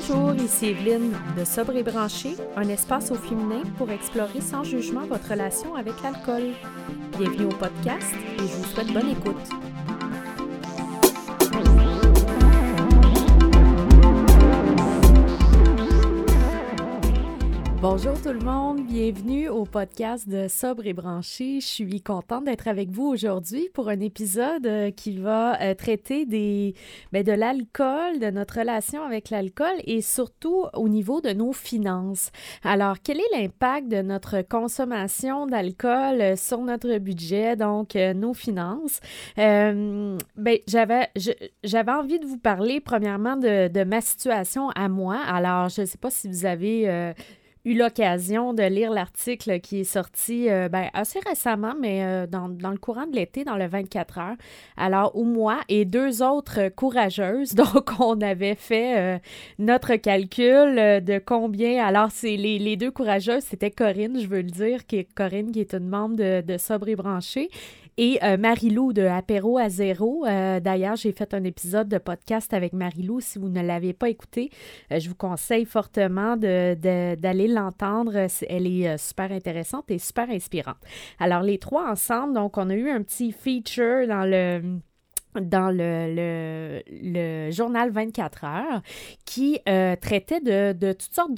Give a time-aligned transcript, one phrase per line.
[0.00, 5.04] Bonjour, ici Evelyne de Sobre et Branché, un espace au féminin pour explorer sans jugement
[5.04, 6.54] votre relation avec l'alcool.
[7.18, 9.69] Bienvenue au podcast et je vous souhaite bonne écoute.
[17.82, 21.60] Bonjour tout le monde, bienvenue au podcast de Sobre et Branché.
[21.60, 26.26] Je suis contente d'être avec vous aujourd'hui pour un épisode euh, qui va euh, traiter
[26.26, 26.74] des,
[27.10, 32.32] ben, de l'alcool, de notre relation avec l'alcool et surtout au niveau de nos finances.
[32.64, 39.00] Alors, quel est l'impact de notre consommation d'alcool euh, sur notre budget, donc nos finances?
[39.38, 41.08] ben, j'avais,
[41.88, 45.16] envie de vous parler premièrement de, ma situation à moi.
[45.26, 47.14] Alors, je ne sais pas si vous avez
[47.64, 52.48] eu l'occasion de lire l'article qui est sorti euh, ben, assez récemment, mais euh, dans,
[52.48, 54.36] le courant de l'été, dans le 24 heures.
[54.76, 59.18] Alors, où moi et deux autres courageuses, donc on avait fait euh,
[59.58, 61.84] notre calcul de combien.
[61.84, 65.60] Alors, c'est les, deux courageuses, c'était Corinne, je veux le dire, qui est Corinne, qui
[65.60, 67.50] est une membre de, de Sobre et Branché,
[67.96, 70.26] et euh, Marie-Lou de Apéro à zéro.
[70.26, 73.20] Euh, d'ailleurs, j'ai fait un épisode de podcast avec Marie-Lou.
[73.20, 74.50] Si vous ne l'avez pas écouté,
[74.92, 78.26] euh, je vous conseille fortement d'aller l'entendre.
[78.48, 80.78] Elle est super intéressante et super inspirante.
[81.18, 84.80] Alors, les trois ensemble, donc, on a eu un petit feature dans le
[85.38, 88.82] dans le, le, journal 24 heures
[89.24, 91.34] qui euh, traitait de, de, toutes sortes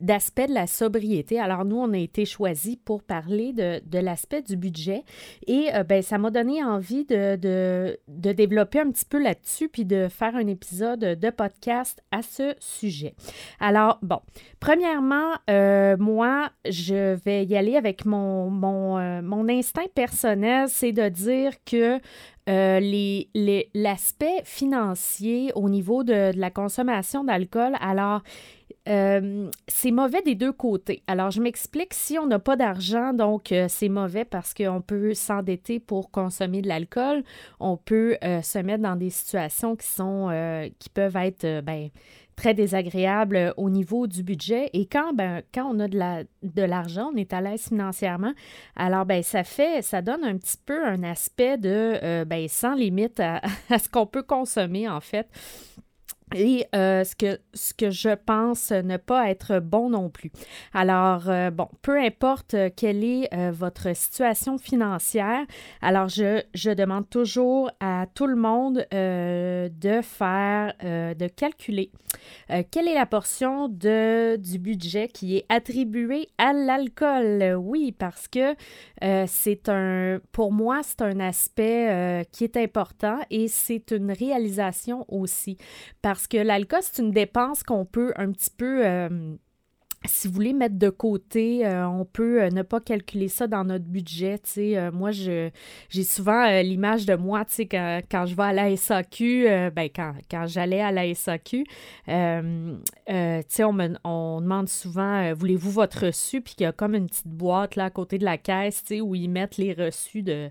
[0.00, 1.38] d'aspects de, la sobriété.
[1.38, 5.04] Alors nous, on a été choisis pour parler de, de l'aspect du budget
[5.46, 9.84] et euh, ben, ça m'a donné envie de, de, développer un petit peu là-dessus puis
[9.84, 13.14] de faire un épisode de podcast à ce sujet.
[13.60, 14.20] Alors bon,
[14.60, 21.08] premièrement, euh, moi, je vais y aller avec mon, mon, mon instinct personnel, c'est de
[21.08, 22.00] dire que
[22.48, 22.80] euh,
[23.74, 28.22] l'aspect financier au niveau de, la consommation d'alcool, alors
[28.88, 31.02] euh, c'est mauvais des deux côtés.
[31.08, 35.12] Alors, je m'explique, si on n'a pas d'argent, donc euh, c'est mauvais parce qu'on peut
[35.12, 37.24] s'endetter pour consommer de l'alcool,
[37.58, 41.90] on peut se mettre dans des situations qui sont qui peuvent être ben,
[42.36, 44.70] très désagréable euh, au niveau du budget.
[44.72, 48.32] Et quand, ben, quand on a de, la, de l'argent, on est à l'aise financièrement,
[48.76, 52.74] alors ben, ça fait, ça donne un petit peu un aspect de euh, ben, sans
[52.74, 53.40] limite à
[53.78, 55.26] ce qu'on peut consommer en fait.
[56.34, 60.32] Et euh, ce, que, ce que je pense ne pas être bon non plus.
[60.74, 65.46] Alors, euh, bon, peu importe euh, quelle est votre situation financière,
[65.82, 71.90] alors je, je, demande toujours à tout le monde de faire, de calculer
[72.70, 77.56] quelle est la portion de, du budget qui est attribuée à l'alcool.
[77.56, 78.54] Oui, parce que
[79.26, 85.56] c'est un, pour moi, c'est un aspect qui est important et c'est une réalisation aussi.
[86.28, 88.86] Que l'alcool, c'est une dépense qu'on peut un petit peu...
[88.86, 89.36] Euh,
[90.06, 93.64] si vous voulez mettre de côté, euh, on peut euh, ne pas calculer ça dans
[93.64, 94.40] notre budget.
[94.92, 95.52] moi, j'ai
[96.02, 100.80] souvent l'image de moi, quand, quand, je vais à la SAQ, ben, quand, quand j'allais
[100.80, 101.64] à la SAQ,
[102.08, 106.40] on, me, on demande souvent voulez-vous votre reçu?
[106.40, 109.14] Puis il y a comme une petite boîte là, à côté de la caisse où
[109.14, 110.50] ils mettent les reçus de,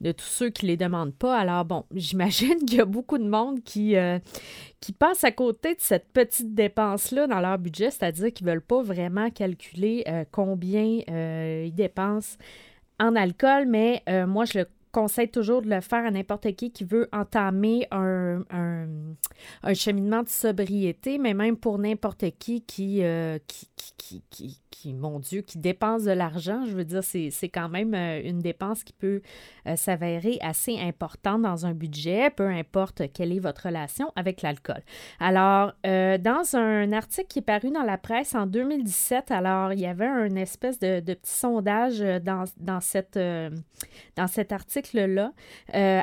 [0.00, 1.36] de tous ceux qui ne les demandent pas.
[1.36, 4.18] Alors bon, j'imagine qu'il y a beaucoup de monde qui, euh,
[4.80, 8.60] qui passe à côté de cette petite dépense-là dans leur budget, c'est-à-dire qu'ils ne veulent
[8.60, 8.95] pas vraiment
[9.34, 12.36] calculer euh, combien euh, ils dépensent
[12.98, 16.84] en alcool, mais moi, je le conseille toujours de le faire à n'importe qui qui
[16.84, 23.02] veut entamer un, un, cheminement de sobriété, mais même pour n'importe qui qui,
[23.46, 24.22] qui, qui,
[24.70, 26.64] qui, mon Dieu, qui dépense de l'argent.
[26.66, 29.20] Je veux dire, c'est quand même une dépense qui peut
[29.66, 34.82] euh, s'avérer assez important dans un budget, peu importe quelle est votre relation avec l'alcool.
[35.18, 39.80] Alors, euh, dans un article qui est paru dans la presse en 2017, alors il
[39.80, 43.50] y avait un espèce de, petit sondage dans, dans, cette, euh,
[44.14, 45.32] dans cet article-là.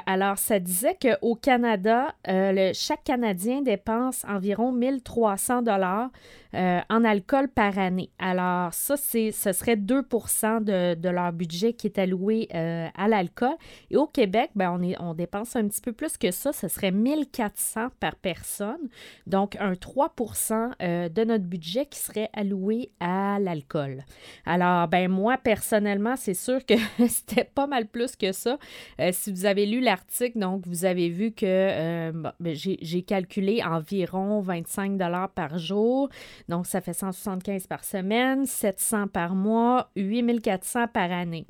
[0.05, 6.09] alors, ça disait qu'au Canada, le, chaque Canadien dépense environ 1300 dollars
[6.53, 8.09] en alcool par année.
[8.19, 13.55] Alors, ça, c'est, ce serait 2 de, de, leur budget qui est alloué à l'alcool.
[13.91, 16.53] Et au Québec, ben, on, est, on dépense un petit peu plus que ça.
[16.53, 18.89] Ce serait 1400 par personne.
[19.27, 24.03] Donc, un 3% euh, de notre budget qui serait alloué à l'alcool.
[24.45, 26.73] Alors, ben moi, personnellement, c'est sûr que
[27.07, 28.57] c'était pas mal plus que ça.
[28.99, 33.61] Euh, si vous avez lu l'article, donc, vous avez vu que euh, ben, j'ai calculé
[33.63, 34.97] environ 25
[35.35, 36.09] par jour.
[36.49, 41.45] Donc, ça fait 175 par semaine, 700 par mois, 8400 par année.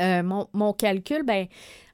[0.00, 0.22] Euh,
[0.52, 1.46] mon, calcul, ben,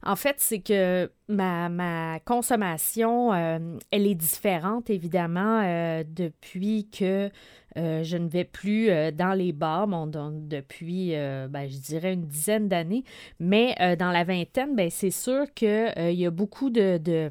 [0.03, 3.59] en fait, c'est que ma, ma consommation, euh,
[3.91, 7.29] elle est différente, évidemment, euh, depuis que
[7.75, 13.05] je ne vais plus dans les bars, bon, depuis, ben, je dirais, une dizaine d'années.
[13.39, 17.29] Mais dans la vingtaine, ben, c'est sûr qu'il y a beaucoup de,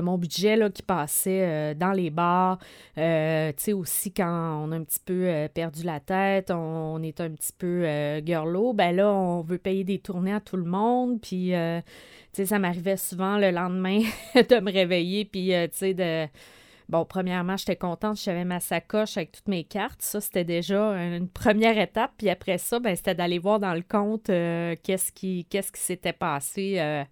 [0.00, 2.58] mon budget là, qui passait euh, dans les bars.
[2.98, 7.02] Euh, tu sais, aussi quand on a un petit peu euh, perdu la tête, on,
[7.02, 7.84] est un petit peu
[8.24, 11.20] girlo, ben là, on veut payer des tournées à tout le monde.
[11.20, 11.82] Puis, tu
[12.32, 14.00] sais, ça m'arrivait souvent le lendemain
[14.34, 16.26] de me réveiller, puis, tu sais, de...
[16.88, 20.02] Bon, premièrement, j'étais contente, j'avais ma sacoche avec toutes mes cartes.
[20.02, 22.12] Ça, c'était déjà une première étape.
[22.16, 27.04] Puis après ça, ben, c'était d'aller voir dans le compte qu'est-ce qu'est-ce qui s'était passé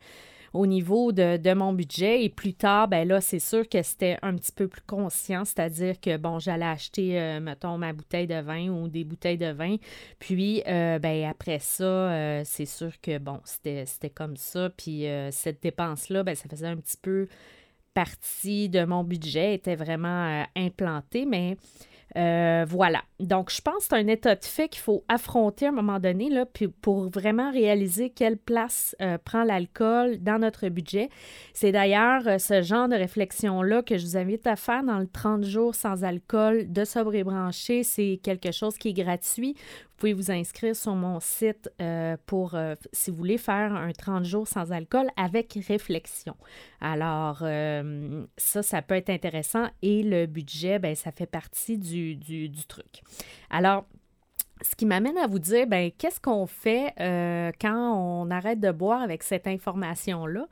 [0.55, 2.25] au niveau de, mon budget.
[2.25, 6.01] Et plus tard, ben là, c'est sûr que c'était un petit peu plus conscient, c'est-à-dire
[6.01, 9.77] que, bon, j'allais acheter, euh, mettons, ma bouteille de vin ou des bouteilles de vin.
[10.21, 14.71] Puis, euh, ben après ça, euh, c'est sûr que, bon, c'était comme ça.
[14.71, 17.27] Puis, cette dépense-là, ben ça faisait un petit peu
[17.93, 21.57] partie de mon budget, était vraiment implantée, mais
[22.17, 23.03] euh, voilà.
[23.19, 25.99] Donc, je pense que c'est un état de fait qu'il faut affronter à un moment
[25.99, 26.47] donné là,
[26.81, 31.09] pour vraiment réaliser quelle place euh, prend l'alcool dans notre budget.
[31.55, 35.09] C'est d'ailleurs euh, ce genre de réflexion-là que je vous invite à faire dans le
[35.09, 37.83] 30 jours sans alcool de sobre et branché.
[37.83, 39.57] C'est quelque chose qui est gratuit.
[39.95, 43.93] Vous pouvez vous inscrire sur mon site euh, pour, euh, si vous voulez, faire un
[43.93, 46.35] 30 jours sans alcool avec réflexion.
[46.81, 52.17] Alors, euh, ça, ça peut être intéressant et le budget, ben, ça fait partie du,
[52.17, 53.03] du, du truc.
[53.51, 53.87] Alors,
[54.65, 58.71] ce qui m'amène à vous dire, ben, qu'est-ce qu'on fait euh, quand on arrête de
[58.71, 60.47] boire avec cette information-là?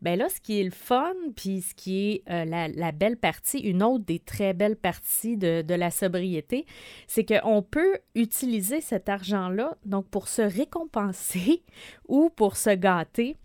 [0.00, 3.58] Ben là, ce qui est le fun, puis ce qui est euh, la, belle partie,
[3.58, 6.64] une autre des très belles parties de, de la sobriété,
[7.06, 11.62] c'est qu'on peut utiliser cet argent-là, donc pour se récompenser
[12.08, 13.36] ou pour se gâter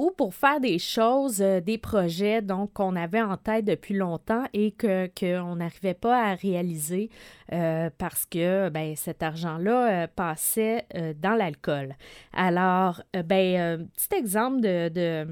[0.00, 4.44] ou pour faire des choses, euh, des projets donc qu'on avait en tête depuis longtemps
[4.54, 7.10] et qu'on n'arrivait pas à réaliser
[7.52, 10.86] euh, parce que ben, cet argent-là euh, passait
[11.20, 11.96] dans l'alcool.
[12.32, 15.26] Alors, ben, petit exemple de, de,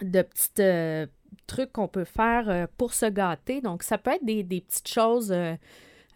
[0.00, 1.08] de
[1.46, 3.60] trucs qu'on peut faire pour se gâter.
[3.60, 5.34] Donc, ça peut être des, des petites choses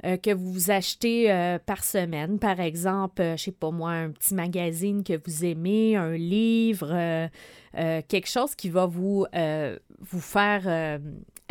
[0.04, 2.38] euh, que vous achetez euh, par semaine.
[2.38, 7.28] Par exemple, euh, je sais pas moi, un petit magazine que vous aimez, un livre,
[7.72, 9.26] quelque chose qui va vous,
[10.00, 11.00] vous faire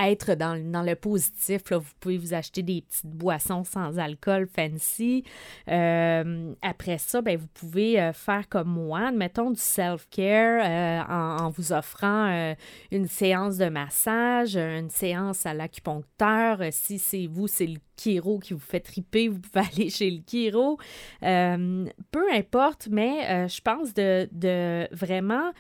[0.02, 1.70] être dans, le positif.
[1.70, 1.78] Là.
[1.78, 5.24] Vous pouvez vous acheter des petites boissons sans alcool fancy.
[5.70, 11.50] Euh, après ça, ben, vous pouvez euh, faire comme moi, mettons du self-care euh, en,
[11.50, 12.56] vous offrant
[12.92, 16.60] une séance de massage, une séance à l'acupuncteur.
[16.72, 20.22] si c'est vous, c'est le chiro qui vous fait triper, vous pouvez aller chez le
[20.26, 20.78] chiro.
[21.22, 25.52] peu importe, mais je pense de, de vraiment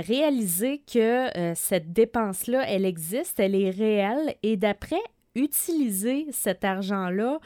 [0.00, 5.00] réaliser que cette dépense-là, elle existe, elle est réel et d'après
[5.34, 7.38] utiliser cet argent-là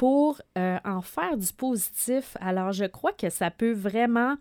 [0.00, 2.34] pour euh, en faire du positif.
[2.40, 4.36] Alors, je crois que ça peut vraiment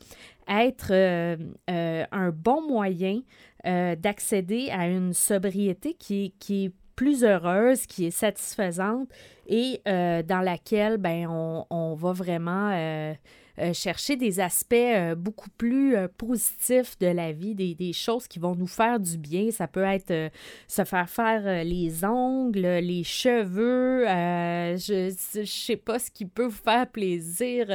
[0.48, 1.36] être euh,
[1.70, 3.22] euh, un bon moyen
[3.66, 9.10] d'accéder à une sobriété qui, qui, est plus heureuse, qui est satisfaisante
[9.48, 13.14] et dans laquelle ben, on, on va vraiment
[13.60, 18.40] euh, chercher des aspects euh, beaucoup plus euh, positifs de la vie, des, choses qui
[18.40, 19.52] vont nous faire du bien.
[19.52, 20.32] Ça peut être
[20.68, 26.52] se faire faire les ongles, les cheveux, je ne sais pas ce qui peut vous
[26.52, 27.68] faire plaisir,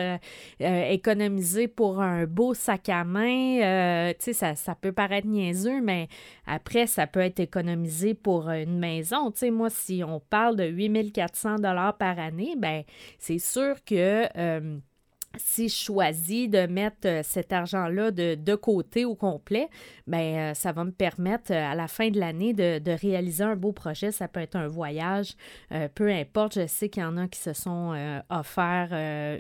[0.60, 4.12] économiser pour un beau sac à main.
[4.12, 6.08] tu sais, ça, ça peut paraître niaiseux, mais
[6.46, 9.30] après, ça peut être économisé pour une maison.
[9.32, 12.84] Tu sais, moi, si on parle de 8400 dollars par année, ben
[13.18, 14.28] c'est sûr que
[15.38, 19.68] si je choisis de mettre euh, cet argent-là de, de, côté au complet,
[20.06, 23.44] bien, euh, ça va me permettre euh, à la fin de l'année de, de, réaliser
[23.44, 24.12] un beau projet.
[24.12, 25.34] Ça peut être un voyage,
[25.94, 26.54] peu importe.
[26.60, 27.94] Je sais qu'il y en a qui se sont
[28.30, 28.92] offerts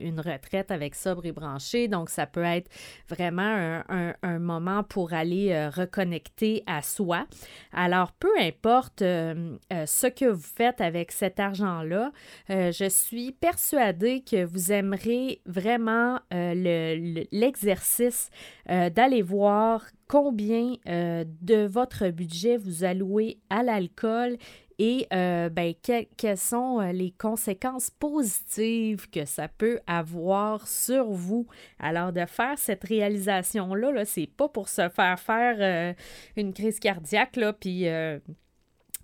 [0.02, 1.88] une retraite avec sobre et branché.
[1.88, 2.70] Donc, ça peut être
[3.08, 7.26] vraiment un, un, moment pour aller reconnecter à soi.
[7.72, 12.12] Alors, peu importe ce que vous faites avec cet argent-là,
[12.48, 18.30] je suis persuadée que vous aimerez vraiment euh, l'exercice
[18.70, 24.36] euh, d'aller voir combien euh, de votre budget vous allouez à l'alcool
[24.80, 25.72] et ben,
[26.16, 31.46] quelles sont les conséquences positives que ça peut avoir sur vous.
[31.78, 35.94] Alors, de faire cette réalisation-là, -là, c'est pas pour se faire faire
[36.34, 37.86] une crise cardiaque, puis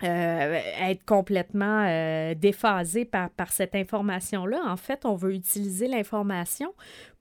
[0.07, 4.61] être complètement euh, déphasé par, par cette information-là.
[4.67, 6.73] En fait, on veut utiliser l'information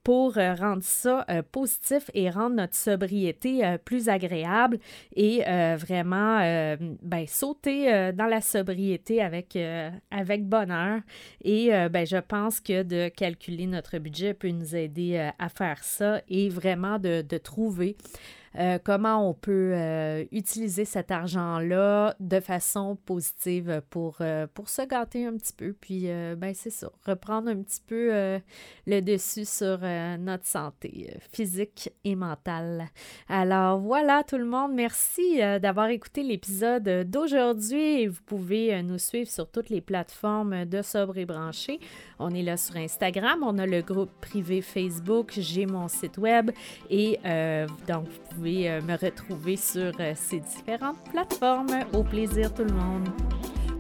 [0.10, 4.80] pour rendre ça positif et rendre notre sobriété plus agréable
[5.16, 5.44] et
[5.78, 6.40] vraiment
[7.04, 9.56] ben, sauter dans la sobriété avec,
[10.10, 11.02] avec bonheur.
[11.44, 16.24] Et ben, je pense que de calculer notre budget peut nous aider à faire ça
[16.28, 17.96] et vraiment de, de trouver
[18.58, 24.82] euh, comment on peut euh, utiliser cet argent-là de façon positive pour, euh, pour se
[24.82, 25.74] gâter un petit peu.
[25.74, 28.10] Puis, ben, c'est ça, reprendre un petit peu
[28.88, 29.80] le dessus sur
[30.18, 32.90] notre santé physique et mentale.
[33.28, 34.74] Alors, voilà tout le monde.
[34.74, 38.08] Merci d'avoir écouté l'épisode d'aujourd'hui.
[38.08, 41.80] Vous pouvez nous suivre sur toutes les plateformes de Sobre et Branché.
[42.20, 46.52] On est là sur Instagram, on a le groupe privé Facebook, j'ai mon site web
[46.90, 47.20] et
[47.88, 51.80] donc vous pouvez euh, me retrouver sur euh, ces différentes plateformes.
[51.94, 53.10] Au plaisir tout le monde.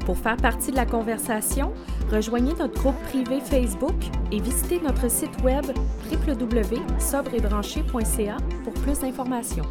[0.06, 1.74] Pour faire partie de la conversation,
[2.12, 3.96] rejoignez notre groupe privé Facebook
[4.32, 5.66] et visitez notre site web
[6.12, 9.66] www.sobrebranché.ca pour plus d'informations.